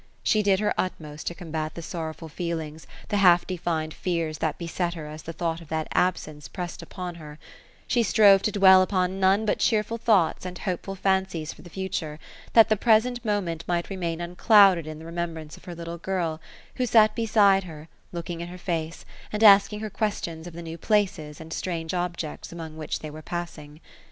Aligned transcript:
She 0.23 0.41
did 0.41 0.59
her 0.59 0.73
utmost 0.79 1.27
to 1.27 1.35
combat 1.35 1.75
the 1.75 1.83
sorrowful 1.83 2.27
feelings, 2.27 2.87
the 3.09 3.17
half 3.17 3.45
defined 3.45 3.93
fears 3.93 4.39
that 4.39 4.57
beset 4.57 4.95
her 4.95 5.05
as 5.05 5.21
the 5.21 5.31
thought 5.31 5.61
of 5.61 5.67
that 5.69 5.87
absence 5.93 6.47
pressed 6.47 6.81
upon 6.81 7.13
her; 7.21 7.37
she 7.85 8.01
strove 8.01 8.41
to 8.41 8.51
dwell 8.51 8.81
upon 8.81 9.19
none 9.19 9.45
but 9.45 9.59
cheerful 9.59 9.99
thoughts 9.99 10.43
and 10.43 10.57
hopeful 10.57 10.95
fancies 10.95 11.53
for 11.53 11.61
the 11.61 11.69
future, 11.69 12.17
that 12.53 12.67
the 12.67 12.75
present 12.77 13.23
moment 13.23 13.63
might 13.67 13.91
remain 13.91 14.21
unclouded 14.21 14.87
in 14.87 14.97
the 14.97 15.05
remembrance 15.05 15.55
of 15.55 15.65
her 15.65 15.75
little 15.75 15.99
girl, 15.99 16.41
who 16.77 16.87
sat 16.87 17.13
beside 17.13 17.65
her, 17.65 17.87
looking 18.11 18.41
in 18.41 18.47
her 18.47 18.57
face, 18.57 19.05
and 19.31 19.43
asking 19.43 19.81
her 19.81 19.89
questions 19.91 20.47
of 20.47 20.53
the 20.55 20.63
new 20.63 20.79
places 20.79 21.39
and 21.39 21.53
strange 21.53 21.93
objects 21.93 22.51
among 22.51 22.75
which 22.75 23.01
they 23.01 23.11
were 23.11 23.21
passing. 23.21 23.79